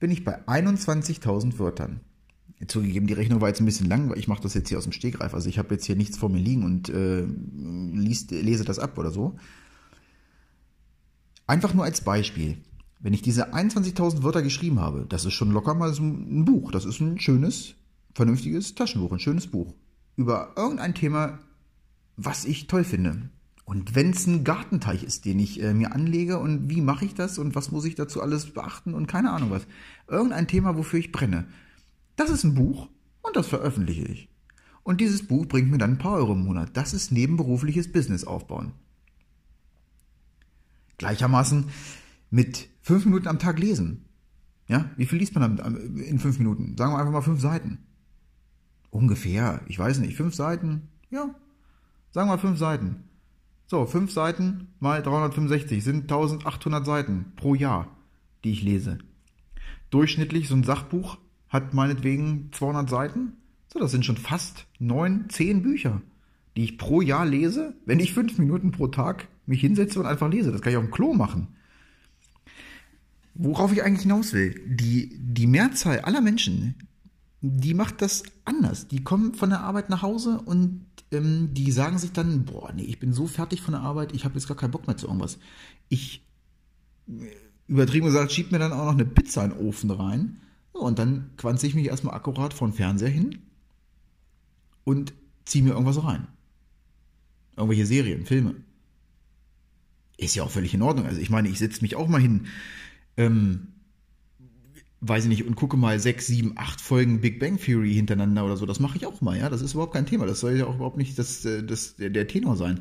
bin 0.00 0.10
ich 0.10 0.24
bei 0.24 0.40
21.000 0.48 1.58
Wörtern. 1.58 2.00
Zugegeben, 2.66 3.06
die 3.06 3.12
Rechnung 3.12 3.42
war 3.42 3.48
jetzt 3.48 3.60
ein 3.60 3.66
bisschen 3.66 3.90
lang, 3.90 4.08
weil 4.08 4.18
ich 4.18 4.28
mache 4.28 4.42
das 4.42 4.54
jetzt 4.54 4.70
hier 4.70 4.78
aus 4.78 4.84
dem 4.84 4.92
Stegreif. 4.92 5.34
Also 5.34 5.50
ich 5.50 5.58
habe 5.58 5.74
jetzt 5.74 5.84
hier 5.84 5.96
nichts 5.96 6.16
vor 6.16 6.30
mir 6.30 6.38
liegen 6.38 6.64
und 6.64 6.88
äh, 6.88 7.26
liest, 7.26 8.30
lese 8.30 8.64
das 8.64 8.78
ab 8.78 8.96
oder 8.96 9.10
so. 9.10 9.36
Einfach 11.46 11.74
nur 11.74 11.84
als 11.84 12.00
Beispiel. 12.00 12.56
Wenn 13.02 13.14
ich 13.14 13.22
diese 13.22 13.52
21.000 13.52 14.22
Wörter 14.22 14.42
geschrieben 14.42 14.78
habe, 14.78 15.06
das 15.08 15.24
ist 15.24 15.34
schon 15.34 15.50
locker 15.50 15.74
mal 15.74 15.92
so 15.92 16.02
ein 16.02 16.44
Buch. 16.44 16.70
Das 16.70 16.84
ist 16.84 17.00
ein 17.00 17.18
schönes, 17.18 17.74
vernünftiges 18.14 18.76
Taschenbuch, 18.76 19.12
ein 19.12 19.18
schönes 19.18 19.48
Buch. 19.48 19.74
Über 20.16 20.52
irgendein 20.56 20.94
Thema, 20.94 21.40
was 22.16 22.44
ich 22.44 22.68
toll 22.68 22.84
finde. 22.84 23.28
Und 23.64 23.96
wenn 23.96 24.10
es 24.10 24.26
ein 24.26 24.44
Gartenteich 24.44 25.02
ist, 25.02 25.24
den 25.24 25.40
ich 25.40 25.60
äh, 25.60 25.74
mir 25.74 25.92
anlege 25.92 26.38
und 26.38 26.70
wie 26.70 26.80
mache 26.80 27.04
ich 27.04 27.14
das 27.14 27.38
und 27.38 27.56
was 27.56 27.72
muss 27.72 27.84
ich 27.84 27.96
dazu 27.96 28.22
alles 28.22 28.46
beachten 28.46 28.94
und 28.94 29.08
keine 29.08 29.32
Ahnung 29.32 29.50
was. 29.50 29.66
Irgendein 30.08 30.46
Thema, 30.46 30.76
wofür 30.76 31.00
ich 31.00 31.10
brenne. 31.10 31.46
Das 32.14 32.30
ist 32.30 32.44
ein 32.44 32.54
Buch 32.54 32.88
und 33.22 33.34
das 33.34 33.48
veröffentliche 33.48 34.04
ich. 34.04 34.28
Und 34.84 35.00
dieses 35.00 35.26
Buch 35.26 35.46
bringt 35.46 35.70
mir 35.70 35.78
dann 35.78 35.92
ein 35.92 35.98
paar 35.98 36.14
Euro 36.14 36.32
im 36.32 36.44
Monat. 36.44 36.70
Das 36.74 36.92
ist 36.92 37.10
nebenberufliches 37.10 37.90
Business 37.90 38.24
aufbauen. 38.24 38.72
Gleichermaßen 40.98 41.66
mit 42.32 42.70
fünf 42.80 43.04
Minuten 43.04 43.28
am 43.28 43.38
Tag 43.38 43.58
lesen. 43.60 44.06
Ja, 44.66 44.90
wie 44.96 45.06
viel 45.06 45.18
liest 45.18 45.34
man 45.34 45.58
in 45.98 46.18
fünf 46.18 46.38
Minuten? 46.38 46.76
Sagen 46.76 46.92
wir 46.92 46.98
einfach 46.98 47.12
mal 47.12 47.20
fünf 47.20 47.40
Seiten. 47.40 47.78
Ungefähr, 48.90 49.60
ich 49.68 49.78
weiß 49.78 49.98
nicht, 49.98 50.16
fünf 50.16 50.34
Seiten, 50.34 50.88
ja, 51.10 51.34
sagen 52.10 52.28
wir 52.28 52.36
mal 52.36 52.38
fünf 52.38 52.58
Seiten. 52.58 53.04
So, 53.66 53.86
fünf 53.86 54.12
Seiten 54.12 54.68
mal 54.80 55.02
365 55.02 55.84
sind 55.84 56.02
1800 56.02 56.84
Seiten 56.86 57.32
pro 57.36 57.54
Jahr, 57.54 57.96
die 58.44 58.52
ich 58.52 58.62
lese. 58.62 58.98
Durchschnittlich 59.90 60.48
so 60.48 60.54
ein 60.54 60.64
Sachbuch 60.64 61.18
hat 61.48 61.74
meinetwegen 61.74 62.50
200 62.52 62.88
Seiten. 62.88 63.34
So, 63.72 63.78
das 63.78 63.90
sind 63.90 64.06
schon 64.06 64.16
fast 64.16 64.66
neun, 64.78 65.26
zehn 65.28 65.62
Bücher, 65.62 66.00
die 66.56 66.64
ich 66.64 66.78
pro 66.78 67.02
Jahr 67.02 67.26
lese, 67.26 67.74
wenn 67.84 68.00
ich 68.00 68.14
fünf 68.14 68.38
Minuten 68.38 68.70
pro 68.70 68.88
Tag 68.88 69.28
mich 69.44 69.60
hinsetze 69.60 70.00
und 70.00 70.06
einfach 70.06 70.30
lese. 70.30 70.50
Das 70.50 70.62
kann 70.62 70.72
ich 70.72 70.78
auf 70.78 70.84
dem 70.84 70.90
Klo 70.90 71.12
machen. 71.12 71.48
Worauf 73.34 73.72
ich 73.72 73.82
eigentlich 73.82 74.02
hinaus 74.02 74.32
will, 74.32 74.60
die, 74.66 75.16
die 75.18 75.46
Mehrzahl 75.46 76.00
aller 76.00 76.20
Menschen, 76.20 76.74
die 77.40 77.74
macht 77.74 78.02
das 78.02 78.22
anders. 78.44 78.88
Die 78.88 79.02
kommen 79.02 79.34
von 79.34 79.50
der 79.50 79.60
Arbeit 79.60 79.90
nach 79.90 80.02
Hause 80.02 80.40
und 80.44 80.86
ähm, 81.10 81.52
die 81.52 81.72
sagen 81.72 81.98
sich 81.98 82.12
dann, 82.12 82.44
boah, 82.44 82.72
nee, 82.72 82.84
ich 82.84 83.00
bin 83.00 83.12
so 83.12 83.26
fertig 83.26 83.60
von 83.60 83.72
der 83.72 83.82
Arbeit, 83.82 84.14
ich 84.14 84.24
habe 84.24 84.34
jetzt 84.34 84.48
gar 84.48 84.56
keinen 84.56 84.70
Bock 84.70 84.86
mehr 84.86 84.96
zu 84.96 85.06
irgendwas. 85.06 85.38
Ich, 85.88 86.24
übertrieben 87.66 88.06
gesagt, 88.06 88.32
schieb 88.32 88.52
mir 88.52 88.58
dann 88.58 88.72
auch 88.72 88.84
noch 88.84 88.92
eine 88.92 89.04
Pizza 89.04 89.44
in 89.44 89.50
den 89.50 89.60
Ofen 89.60 89.90
rein 89.90 90.40
und 90.72 90.98
dann 90.98 91.30
quanze 91.36 91.66
ich 91.66 91.74
mich 91.74 91.86
erstmal 91.86 92.14
akkurat 92.14 92.54
vor 92.54 92.68
den 92.68 92.74
Fernseher 92.74 93.08
hin 93.08 93.38
und 94.84 95.14
ziehe 95.44 95.64
mir 95.64 95.70
irgendwas 95.70 96.02
rein. 96.04 96.28
Irgendwelche 97.56 97.86
Serien, 97.86 98.24
Filme. 98.24 98.54
Ist 100.16 100.34
ja 100.34 100.44
auch 100.44 100.50
völlig 100.50 100.74
in 100.74 100.82
Ordnung. 100.82 101.06
Also 101.06 101.20
ich 101.20 101.30
meine, 101.30 101.48
ich 101.48 101.58
setze 101.58 101.82
mich 101.82 101.96
auch 101.96 102.08
mal 102.08 102.20
hin, 102.20 102.46
ähm, 103.16 103.68
weiß 105.04 105.24
ich 105.24 105.28
nicht, 105.28 105.44
und 105.44 105.56
gucke 105.56 105.76
mal 105.76 105.98
sechs, 105.98 106.28
sieben, 106.28 106.52
acht 106.54 106.80
Folgen 106.80 107.20
Big 107.20 107.40
Bang 107.40 107.58
Theory 107.58 107.92
hintereinander 107.92 108.44
oder 108.44 108.56
so. 108.56 108.66
Das 108.66 108.78
mache 108.78 108.96
ich 108.96 109.04
auch 109.04 109.20
mal, 109.20 109.36
ja. 109.36 109.50
Das 109.50 109.60
ist 109.60 109.74
überhaupt 109.74 109.94
kein 109.94 110.06
Thema. 110.06 110.26
Das 110.26 110.38
soll 110.38 110.56
ja 110.56 110.66
auch 110.66 110.76
überhaupt 110.76 110.96
nicht 110.96 111.18
das, 111.18 111.44
äh, 111.44 111.64
das, 111.64 111.96
der 111.96 112.28
Tenor 112.28 112.56
sein. 112.56 112.80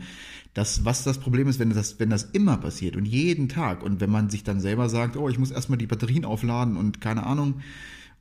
Das, 0.53 0.85
was 0.85 1.03
das 1.03 1.17
Problem 1.17 1.47
ist, 1.47 1.59
wenn 1.59 1.71
das, 1.71 1.99
wenn 1.99 2.11
das 2.11 2.23
immer 2.23 2.57
passiert 2.57 2.95
und 2.95 3.05
jeden 3.05 3.49
Tag 3.49 3.81
und 3.83 4.01
wenn 4.01 4.11
man 4.11 4.29
sich 4.29 4.43
dann 4.43 4.59
selber 4.59 4.87
sagt, 4.87 5.17
oh, 5.17 5.29
ich 5.29 5.39
muss 5.39 5.49
erstmal 5.49 5.79
die 5.79 5.87
Batterien 5.87 6.23
aufladen 6.23 6.77
und 6.77 7.01
keine 7.01 7.25
Ahnung. 7.25 7.61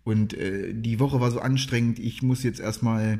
Und 0.02 0.33
äh, 0.33 0.73
die 0.73 0.99
Woche 0.99 1.21
war 1.21 1.31
so 1.31 1.40
anstrengend, 1.40 1.99
ich 1.99 2.23
muss 2.23 2.43
jetzt 2.43 2.61
erstmal 2.61 3.19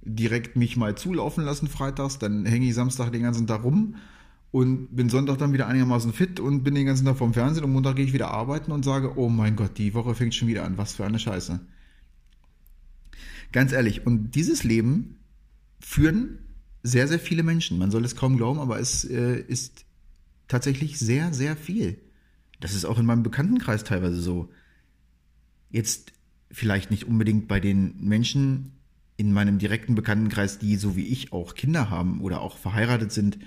direkt 0.00 0.56
mich 0.56 0.78
mal 0.78 0.96
zulaufen 0.96 1.44
lassen 1.44 1.68
freitags, 1.68 2.18
dann 2.18 2.46
hänge 2.46 2.66
ich 2.66 2.74
Samstag 2.74 3.12
den 3.12 3.22
ganzen 3.22 3.46
Tag 3.46 3.64
rum 3.64 3.96
und 4.52 4.94
bin 4.94 5.08
Sonntag 5.08 5.38
dann 5.38 5.54
wieder 5.54 5.66
einigermaßen 5.66 6.12
fit 6.12 6.38
und 6.38 6.62
bin 6.62 6.74
den 6.74 6.86
ganzen 6.86 7.06
Tag 7.06 7.16
vorm 7.16 7.32
Fernsehen 7.32 7.64
und 7.64 7.72
Montag 7.72 7.96
gehe 7.96 8.04
ich 8.04 8.12
wieder 8.12 8.30
arbeiten 8.30 8.70
und 8.70 8.84
sage, 8.84 9.18
oh 9.18 9.30
mein 9.30 9.56
Gott, 9.56 9.78
die 9.78 9.94
Woche 9.94 10.14
fängt 10.14 10.34
schon 10.34 10.46
wieder 10.46 10.64
an, 10.64 10.76
was 10.76 10.94
für 10.94 11.06
eine 11.06 11.18
Scheiße. 11.18 11.58
Ganz 13.50 13.72
ehrlich, 13.72 14.06
und 14.06 14.32
dieses 14.32 14.62
Leben 14.62 15.16
führen 15.80 16.38
sehr, 16.82 17.08
sehr 17.08 17.18
viele 17.18 17.42
Menschen. 17.42 17.78
Man 17.78 17.90
soll 17.90 18.04
es 18.04 18.14
kaum 18.14 18.36
glauben, 18.36 18.60
aber 18.60 18.78
es 18.78 19.04
äh, 19.04 19.40
ist 19.40 19.86
tatsächlich 20.48 20.98
sehr, 20.98 21.32
sehr 21.32 21.56
viel. 21.56 21.98
Das 22.60 22.74
ist 22.74 22.84
auch 22.84 22.98
in 22.98 23.06
meinem 23.06 23.22
Bekanntenkreis 23.22 23.84
teilweise 23.84 24.20
so. 24.20 24.50
Jetzt 25.70 26.12
vielleicht 26.50 26.90
nicht 26.90 27.08
unbedingt 27.08 27.48
bei 27.48 27.58
den 27.58 27.94
Menschen 28.00 28.72
in 29.16 29.32
meinem 29.32 29.58
direkten 29.58 29.94
Bekanntenkreis, 29.94 30.58
die 30.58 30.76
so 30.76 30.94
wie 30.94 31.06
ich 31.06 31.32
auch 31.32 31.54
Kinder 31.54 31.88
haben 31.88 32.20
oder 32.20 32.42
auch 32.42 32.58
verheiratet 32.58 33.12
sind, 33.12 33.38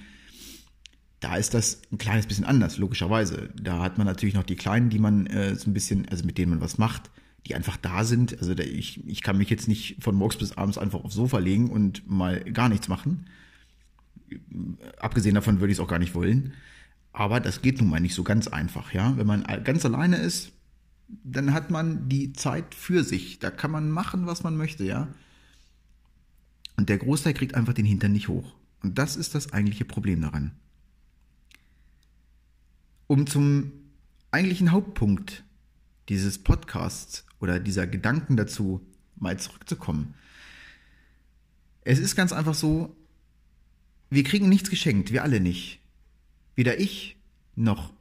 da 1.25 1.37
ist 1.37 1.55
das 1.55 1.81
ein 1.91 1.97
kleines 1.97 2.27
bisschen 2.27 2.45
anders, 2.45 2.77
logischerweise. 2.77 3.49
Da 3.59 3.81
hat 3.81 3.97
man 3.97 4.05
natürlich 4.05 4.35
noch 4.35 4.43
die 4.43 4.55
Kleinen, 4.55 4.91
die 4.91 4.99
man 4.99 5.25
äh, 5.25 5.55
so 5.55 5.71
ein 5.71 5.73
bisschen, 5.73 6.07
also 6.07 6.23
mit 6.23 6.37
denen 6.37 6.51
man 6.51 6.61
was 6.61 6.77
macht, 6.77 7.09
die 7.47 7.55
einfach 7.55 7.77
da 7.77 8.03
sind. 8.03 8.37
Also 8.37 8.53
da, 8.53 8.61
ich, 8.61 9.03
ich 9.07 9.23
kann 9.23 9.39
mich 9.39 9.49
jetzt 9.49 9.67
nicht 9.67 10.03
von 10.03 10.13
morgens 10.13 10.37
bis 10.37 10.51
abends 10.55 10.77
einfach 10.77 11.03
aufs 11.03 11.15
Sofa 11.15 11.39
legen 11.39 11.71
und 11.71 12.07
mal 12.07 12.41
gar 12.43 12.69
nichts 12.69 12.89
machen. 12.89 13.25
Abgesehen 14.99 15.33
davon 15.33 15.61
würde 15.61 15.71
ich 15.71 15.79
es 15.79 15.83
auch 15.83 15.87
gar 15.87 15.97
nicht 15.97 16.13
wollen. 16.13 16.53
Aber 17.11 17.39
das 17.39 17.63
geht 17.63 17.81
nun 17.81 17.89
mal 17.89 17.99
nicht 17.99 18.13
so 18.13 18.23
ganz 18.23 18.47
einfach, 18.47 18.93
ja. 18.93 19.17
Wenn 19.17 19.25
man 19.25 19.43
ganz 19.63 19.83
alleine 19.83 20.17
ist, 20.17 20.51
dann 21.23 21.53
hat 21.53 21.71
man 21.71 22.07
die 22.07 22.33
Zeit 22.33 22.75
für 22.75 23.03
sich. 23.03 23.39
Da 23.39 23.49
kann 23.49 23.71
man 23.71 23.89
machen, 23.89 24.27
was 24.27 24.43
man 24.43 24.55
möchte, 24.55 24.83
ja. 24.83 25.07
Und 26.77 26.89
der 26.89 26.99
Großteil 26.99 27.33
kriegt 27.33 27.55
einfach 27.55 27.73
den 27.73 27.85
Hintern 27.85 28.11
nicht 28.11 28.27
hoch. 28.27 28.53
Und 28.83 28.99
das 28.99 29.15
ist 29.15 29.33
das 29.33 29.53
eigentliche 29.53 29.85
Problem 29.85 30.21
daran 30.21 30.51
um 33.07 33.27
zum 33.27 33.71
eigentlichen 34.31 34.71
Hauptpunkt 34.71 35.43
dieses 36.09 36.37
Podcasts 36.39 37.25
oder 37.39 37.59
dieser 37.59 37.87
Gedanken 37.87 38.37
dazu 38.37 38.85
mal 39.15 39.39
zurückzukommen. 39.39 40.13
Es 41.81 41.99
ist 41.99 42.15
ganz 42.15 42.33
einfach 42.33 42.55
so, 42.55 42.95
wir 44.09 44.23
kriegen 44.23 44.49
nichts 44.49 44.69
geschenkt, 44.69 45.11
wir 45.11 45.23
alle 45.23 45.39
nicht. 45.39 45.79
Weder 46.55 46.79
ich, 46.79 47.17
noch 47.55 47.93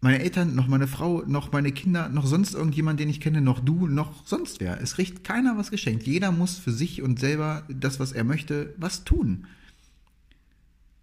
meine 0.00 0.18
Eltern, 0.18 0.54
noch 0.54 0.66
meine 0.66 0.88
Frau, 0.88 1.22
noch 1.26 1.52
meine 1.52 1.70
Kinder, 1.70 2.08
noch 2.08 2.26
sonst 2.26 2.54
irgendjemand, 2.54 2.98
den 2.98 3.08
ich 3.08 3.20
kenne, 3.20 3.40
noch 3.40 3.60
du, 3.60 3.86
noch 3.86 4.26
sonst 4.26 4.60
wer. 4.60 4.80
Es 4.80 4.94
kriegt 4.94 5.22
keiner 5.22 5.56
was 5.56 5.70
geschenkt. 5.70 6.06
Jeder 6.06 6.32
muss 6.32 6.58
für 6.58 6.72
sich 6.72 7.02
und 7.02 7.20
selber 7.20 7.62
das, 7.68 8.00
was 8.00 8.10
er 8.12 8.24
möchte, 8.24 8.74
was 8.76 9.04
tun. 9.04 9.46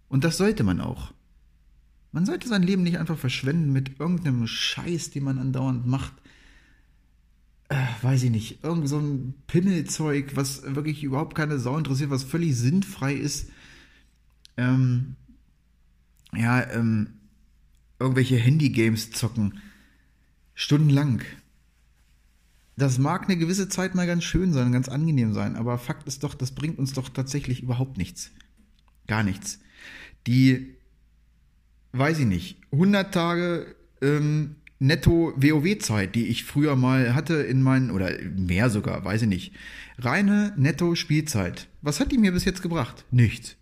Und 0.08 0.24
das 0.24 0.36
sollte 0.36 0.64
man 0.64 0.80
auch. 0.80 1.14
Man 2.12 2.26
sollte 2.26 2.48
sein 2.48 2.62
Leben 2.62 2.82
nicht 2.82 2.98
einfach 2.98 3.18
verschwenden 3.18 3.72
mit 3.72 4.00
irgendeinem 4.00 4.46
Scheiß, 4.46 5.10
den 5.10 5.24
man 5.24 5.38
andauernd 5.38 5.86
macht. 5.86 6.12
Äh, 7.68 7.86
weiß 8.02 8.24
ich 8.24 8.30
nicht. 8.30 8.64
Irgend 8.64 8.88
so 8.88 8.98
ein 8.98 9.34
Pimmelzeug, 9.46 10.34
was 10.34 10.62
wirklich 10.74 11.04
überhaupt 11.04 11.36
keine 11.36 11.58
Sau 11.60 11.78
interessiert, 11.78 12.10
was 12.10 12.24
völlig 12.24 12.56
sinnfrei 12.56 13.14
ist. 13.14 13.50
Ähm, 14.56 15.14
ja, 16.34 16.68
ähm, 16.70 17.10
irgendwelche 18.00 18.36
Handygames 18.36 19.12
zocken. 19.12 19.60
Stundenlang. 20.54 21.22
Das 22.76 22.98
mag 22.98 23.24
eine 23.24 23.36
gewisse 23.36 23.68
Zeit 23.68 23.94
mal 23.94 24.06
ganz 24.06 24.24
schön 24.24 24.52
sein, 24.52 24.72
ganz 24.72 24.88
angenehm 24.88 25.34
sein, 25.34 25.54
aber 25.54 25.78
Fakt 25.78 26.08
ist 26.08 26.22
doch, 26.22 26.34
das 26.34 26.52
bringt 26.52 26.78
uns 26.78 26.92
doch 26.94 27.08
tatsächlich 27.08 27.62
überhaupt 27.62 27.98
nichts. 27.98 28.30
Gar 29.06 29.22
nichts. 29.22 29.60
Die 30.26 30.76
weiß 31.92 32.20
ich 32.20 32.26
nicht, 32.26 32.58
100 32.72 33.12
Tage 33.12 33.74
ähm, 34.02 34.56
netto 34.78 35.32
WoW-Zeit, 35.36 36.14
die 36.14 36.26
ich 36.26 36.44
früher 36.44 36.76
mal 36.76 37.14
hatte 37.14 37.34
in 37.34 37.62
meinen, 37.62 37.90
oder 37.90 38.12
mehr 38.36 38.70
sogar, 38.70 39.04
weiß 39.04 39.22
ich 39.22 39.28
nicht. 39.28 39.54
Reine 39.98 40.52
netto 40.56 40.94
Spielzeit. 40.94 41.68
Was 41.82 42.00
hat 42.00 42.12
die 42.12 42.18
mir 42.18 42.32
bis 42.32 42.44
jetzt 42.44 42.62
gebracht? 42.62 43.04
Nichts. 43.10 43.56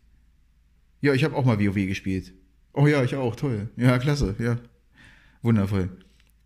Ja, 1.00 1.12
ich 1.12 1.24
habe 1.24 1.36
auch 1.36 1.44
mal 1.44 1.58
WoW 1.58 1.86
gespielt. 1.86 2.32
Oh 2.72 2.86
ja, 2.86 3.02
ich 3.02 3.14
auch, 3.16 3.34
toll. 3.36 3.70
Ja, 3.76 3.98
klasse, 3.98 4.36
ja. 4.38 4.58
Wundervoll. 5.42 5.90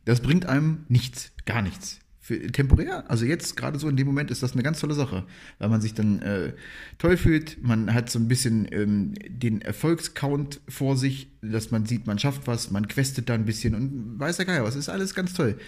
Das 0.04 0.20
bringt 0.20 0.46
einem 0.46 0.84
nichts, 0.88 1.32
gar 1.44 1.62
nichts 1.62 2.01
für, 2.24 2.40
temporär, 2.52 3.10
also 3.10 3.24
jetzt 3.24 3.56
gerade 3.56 3.80
so 3.80 3.88
in 3.88 3.96
dem 3.96 4.06
Moment 4.06 4.30
ist 4.30 4.44
das 4.44 4.52
eine 4.52 4.62
ganz 4.62 4.78
tolle 4.78 4.94
Sache, 4.94 5.26
weil 5.58 5.68
man 5.68 5.80
sich 5.80 5.92
dann 5.92 6.22
äh, 6.22 6.52
toll 6.98 7.16
fühlt, 7.16 7.60
man 7.64 7.92
hat 7.92 8.10
so 8.10 8.20
ein 8.20 8.28
bisschen 8.28 8.68
ähm, 8.70 9.14
den 9.28 9.60
Erfolgscount 9.60 10.60
vor 10.68 10.96
sich, 10.96 11.32
dass 11.42 11.72
man 11.72 11.84
sieht, 11.84 12.06
man 12.06 12.20
schafft 12.20 12.46
was, 12.46 12.70
man 12.70 12.86
questet 12.86 13.28
da 13.28 13.34
ein 13.34 13.44
bisschen 13.44 13.74
und 13.74 14.20
weiß 14.20 14.36
der 14.36 14.46
Geier 14.46 14.62
was, 14.62 14.76
ist 14.76 14.88
alles 14.88 15.16
ganz 15.16 15.34
toll. 15.34 15.58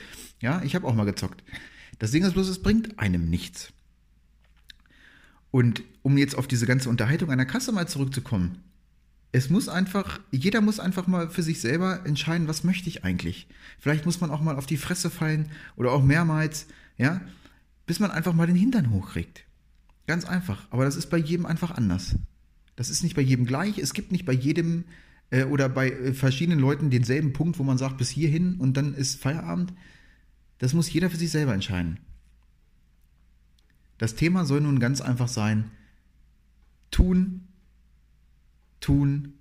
Ja, 0.40 0.62
ich 0.64 0.76
habe 0.76 0.86
auch 0.86 0.94
mal 0.94 1.04
gezockt. 1.04 1.42
Das 1.98 2.12
Ding 2.12 2.22
ist 2.22 2.34
bloß, 2.34 2.48
es 2.48 2.62
bringt 2.62 3.00
einem 3.00 3.28
nichts. 3.28 3.72
Und 5.50 5.82
um 6.02 6.16
jetzt 6.16 6.36
auf 6.38 6.46
diese 6.46 6.66
ganze 6.66 6.88
Unterhaltung 6.88 7.30
einer 7.30 7.46
Kasse 7.46 7.72
mal 7.72 7.88
zurückzukommen, 7.88 8.62
es 9.34 9.50
muss 9.50 9.68
einfach, 9.68 10.20
jeder 10.30 10.60
muss 10.60 10.78
einfach 10.78 11.08
mal 11.08 11.28
für 11.28 11.42
sich 11.42 11.60
selber 11.60 12.06
entscheiden, 12.06 12.46
was 12.46 12.62
möchte 12.62 12.88
ich 12.88 13.02
eigentlich. 13.02 13.48
Vielleicht 13.80 14.06
muss 14.06 14.20
man 14.20 14.30
auch 14.30 14.40
mal 14.40 14.54
auf 14.54 14.66
die 14.66 14.76
Fresse 14.76 15.10
fallen 15.10 15.50
oder 15.74 15.90
auch 15.90 16.04
mehrmals, 16.04 16.68
ja, 16.98 17.20
bis 17.84 17.98
man 17.98 18.12
einfach 18.12 18.32
mal 18.32 18.46
den 18.46 18.54
Hintern 18.54 18.92
hochkriegt. 18.92 19.42
Ganz 20.06 20.24
einfach. 20.24 20.68
Aber 20.70 20.84
das 20.84 20.94
ist 20.94 21.10
bei 21.10 21.16
jedem 21.16 21.46
einfach 21.46 21.72
anders. 21.72 22.14
Das 22.76 22.90
ist 22.90 23.02
nicht 23.02 23.16
bei 23.16 23.22
jedem 23.22 23.44
gleich. 23.44 23.78
Es 23.78 23.92
gibt 23.92 24.12
nicht 24.12 24.24
bei 24.24 24.32
jedem 24.32 24.84
äh, 25.30 25.42
oder 25.46 25.68
bei 25.68 25.90
äh, 25.90 26.14
verschiedenen 26.14 26.60
Leuten 26.60 26.90
denselben 26.90 27.32
Punkt, 27.32 27.58
wo 27.58 27.64
man 27.64 27.76
sagt, 27.76 27.98
bis 27.98 28.10
hierhin 28.10 28.54
und 28.60 28.76
dann 28.76 28.94
ist 28.94 29.20
Feierabend. 29.20 29.72
Das 30.58 30.74
muss 30.74 30.92
jeder 30.92 31.10
für 31.10 31.16
sich 31.16 31.32
selber 31.32 31.54
entscheiden. 31.54 31.98
Das 33.98 34.14
Thema 34.14 34.44
soll 34.44 34.60
nun 34.60 34.78
ganz 34.78 35.00
einfach 35.00 35.28
sein, 35.28 35.72
tun, 36.92 37.48
tun, 38.84 39.32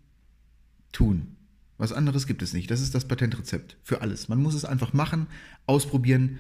tun. 0.93 1.35
Was 1.77 1.91
anderes 1.91 2.27
gibt 2.27 2.41
es 2.41 2.53
nicht. 2.53 2.71
Das 2.71 2.79
ist 2.79 2.95
das 2.95 3.09
Patentrezept 3.09 3.75
für 3.83 3.99
alles. 3.99 4.29
Man 4.29 4.41
muss 4.41 4.53
es 4.53 4.63
einfach 4.63 4.93
machen, 4.93 5.27
ausprobieren 5.65 6.39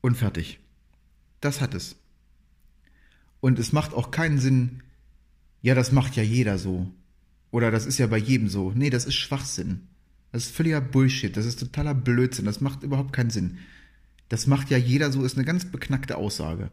und 0.00 0.16
fertig. 0.16 0.60
Das 1.40 1.60
hat 1.60 1.74
es. 1.74 1.96
Und 3.40 3.58
es 3.58 3.72
macht 3.72 3.94
auch 3.94 4.12
keinen 4.12 4.38
Sinn, 4.38 4.84
ja, 5.60 5.74
das 5.74 5.90
macht 5.90 6.14
ja 6.14 6.22
jeder 6.22 6.56
so. 6.56 6.88
Oder 7.50 7.72
das 7.72 7.84
ist 7.84 7.98
ja 7.98 8.06
bei 8.06 8.18
jedem 8.18 8.48
so. 8.48 8.70
Nee, 8.70 8.90
das 8.90 9.06
ist 9.06 9.14
Schwachsinn. 9.14 9.88
Das 10.30 10.46
ist 10.46 10.54
völliger 10.54 10.80
Bullshit. 10.80 11.36
Das 11.36 11.46
ist 11.46 11.58
totaler 11.58 11.94
Blödsinn. 11.94 12.44
Das 12.44 12.60
macht 12.60 12.84
überhaupt 12.84 13.12
keinen 13.12 13.30
Sinn. 13.30 13.58
Das 14.28 14.46
macht 14.46 14.70
ja 14.70 14.78
jeder 14.78 15.10
so, 15.10 15.24
ist 15.24 15.36
eine 15.36 15.44
ganz 15.44 15.64
beknackte 15.64 16.16
Aussage. 16.16 16.70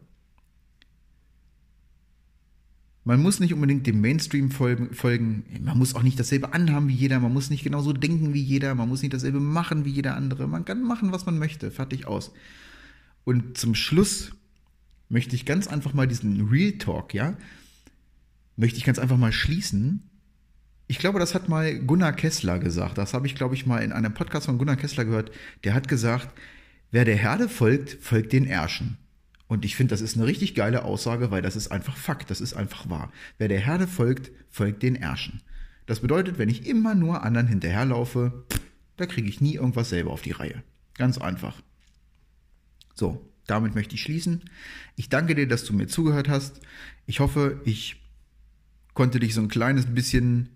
Man 3.04 3.20
muss 3.20 3.40
nicht 3.40 3.52
unbedingt 3.52 3.86
dem 3.86 4.00
Mainstream 4.00 4.50
folgen. 4.50 5.44
Man 5.60 5.76
muss 5.76 5.94
auch 5.94 6.02
nicht 6.02 6.20
dasselbe 6.20 6.54
anhaben 6.54 6.88
wie 6.88 6.94
jeder. 6.94 7.18
Man 7.18 7.32
muss 7.32 7.50
nicht 7.50 7.64
genauso 7.64 7.92
denken 7.92 8.32
wie 8.32 8.42
jeder. 8.42 8.74
Man 8.76 8.88
muss 8.88 9.02
nicht 9.02 9.12
dasselbe 9.12 9.40
machen 9.40 9.84
wie 9.84 9.90
jeder 9.90 10.16
andere. 10.16 10.46
Man 10.46 10.64
kann 10.64 10.82
machen, 10.82 11.10
was 11.10 11.26
man 11.26 11.38
möchte. 11.38 11.72
Fertig 11.72 12.06
aus. 12.06 12.32
Und 13.24 13.58
zum 13.58 13.74
Schluss 13.74 14.32
möchte 15.08 15.34
ich 15.34 15.46
ganz 15.46 15.66
einfach 15.66 15.94
mal 15.94 16.08
diesen 16.08 16.48
Real 16.48 16.72
Talk, 16.72 17.12
ja, 17.12 17.36
möchte 18.56 18.78
ich 18.78 18.84
ganz 18.84 18.98
einfach 18.98 19.18
mal 19.18 19.32
schließen. 19.32 20.02
Ich 20.86 20.98
glaube, 20.98 21.18
das 21.18 21.34
hat 21.34 21.48
mal 21.48 21.78
Gunnar 21.80 22.12
Kessler 22.12 22.58
gesagt. 22.58 22.98
Das 22.98 23.14
habe 23.14 23.26
ich, 23.26 23.34
glaube 23.34 23.54
ich, 23.54 23.66
mal 23.66 23.78
in 23.78 23.92
einem 23.92 24.14
Podcast 24.14 24.46
von 24.46 24.58
Gunnar 24.58 24.76
Kessler 24.76 25.04
gehört. 25.04 25.30
Der 25.64 25.74
hat 25.74 25.86
gesagt, 25.88 26.28
wer 26.90 27.04
der 27.04 27.16
Herde 27.16 27.48
folgt, 27.48 27.98
folgt 28.00 28.32
den 28.32 28.46
Ärschen. 28.46 28.98
Und 29.52 29.66
ich 29.66 29.76
finde, 29.76 29.90
das 29.90 30.00
ist 30.00 30.16
eine 30.16 30.26
richtig 30.26 30.54
geile 30.54 30.82
Aussage, 30.82 31.30
weil 31.30 31.42
das 31.42 31.56
ist 31.56 31.68
einfach 31.68 31.94
Fakt, 31.94 32.30
das 32.30 32.40
ist 32.40 32.54
einfach 32.54 32.88
wahr. 32.88 33.12
Wer 33.36 33.48
der 33.48 33.60
Herde 33.60 33.86
folgt, 33.86 34.32
folgt 34.48 34.82
den 34.82 34.96
Ärschen. 34.96 35.42
Das 35.84 36.00
bedeutet, 36.00 36.38
wenn 36.38 36.48
ich 36.48 36.66
immer 36.66 36.94
nur 36.94 37.22
anderen 37.22 37.48
hinterherlaufe, 37.48 38.46
da 38.96 39.04
kriege 39.04 39.28
ich 39.28 39.42
nie 39.42 39.56
irgendwas 39.56 39.90
selber 39.90 40.10
auf 40.10 40.22
die 40.22 40.30
Reihe. 40.30 40.62
Ganz 40.94 41.18
einfach. 41.18 41.60
So, 42.94 43.30
damit 43.46 43.74
möchte 43.74 43.94
ich 43.94 44.00
schließen. 44.00 44.40
Ich 44.96 45.10
danke 45.10 45.34
dir, 45.34 45.46
dass 45.46 45.64
du 45.64 45.74
mir 45.74 45.86
zugehört 45.86 46.30
hast. 46.30 46.62
Ich 47.04 47.20
hoffe, 47.20 47.60
ich 47.66 48.00
konnte 48.94 49.20
dich 49.20 49.34
so 49.34 49.42
ein 49.42 49.48
kleines 49.48 49.84
bisschen 49.84 50.48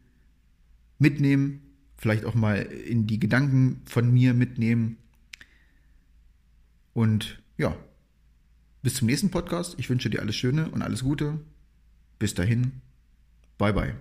mitnehmen, 0.99 1.61
vielleicht 1.99 2.25
auch 2.25 2.35
mal 2.35 2.63
in 2.63 3.07
die 3.07 3.21
Gedanken 3.21 3.83
von 3.85 4.11
mir 4.11 4.33
mitnehmen. 4.33 4.97
Und 6.95 7.43
ja, 7.59 7.77
bis 8.87 8.95
zum 8.95 9.09
nächsten 9.09 9.33
Podcast. 9.33 9.75
Ich 9.79 9.91
wünsche 9.91 10.09
dir 10.11 10.21
alles 10.21 10.37
Schöne 10.37 10.71
und 10.71 10.81
alles 10.81 11.03
Gute. 11.03 11.41
Bis 12.21 12.35
dahin. 12.35 12.71
Bye 13.59 13.73
bye. 13.73 13.97